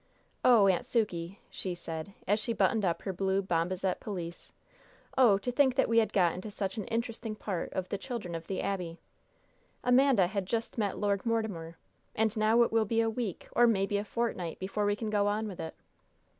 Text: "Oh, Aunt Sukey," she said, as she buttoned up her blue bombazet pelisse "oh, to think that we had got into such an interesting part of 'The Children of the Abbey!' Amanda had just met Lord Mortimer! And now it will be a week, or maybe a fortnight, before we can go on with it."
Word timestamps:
"Oh, 0.43 0.65
Aunt 0.65 0.83
Sukey," 0.83 1.37
she 1.51 1.75
said, 1.75 2.11
as 2.27 2.39
she 2.39 2.53
buttoned 2.53 2.83
up 2.83 3.03
her 3.03 3.13
blue 3.13 3.39
bombazet 3.43 3.99
pelisse 3.99 4.51
"oh, 5.15 5.37
to 5.37 5.51
think 5.51 5.75
that 5.75 5.87
we 5.87 5.99
had 5.99 6.11
got 6.11 6.33
into 6.33 6.49
such 6.49 6.75
an 6.75 6.85
interesting 6.85 7.35
part 7.35 7.71
of 7.73 7.87
'The 7.89 7.99
Children 7.99 8.33
of 8.33 8.47
the 8.47 8.61
Abbey!' 8.63 8.97
Amanda 9.83 10.25
had 10.25 10.47
just 10.47 10.75
met 10.79 10.97
Lord 10.97 11.23
Mortimer! 11.23 11.77
And 12.15 12.35
now 12.35 12.63
it 12.63 12.71
will 12.71 12.85
be 12.85 13.01
a 13.01 13.11
week, 13.11 13.47
or 13.51 13.67
maybe 13.67 13.99
a 13.99 14.03
fortnight, 14.03 14.57
before 14.57 14.87
we 14.87 14.95
can 14.95 15.11
go 15.11 15.27
on 15.27 15.47
with 15.47 15.59
it." 15.59 15.75